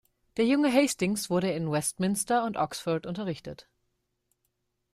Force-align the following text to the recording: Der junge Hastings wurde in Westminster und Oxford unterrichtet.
Der 0.37 0.47
junge 0.47 0.73
Hastings 0.73 1.29
wurde 1.29 1.51
in 1.51 1.69
Westminster 1.69 2.43
und 2.45 2.57
Oxford 2.57 3.05
unterrichtet. 3.05 3.69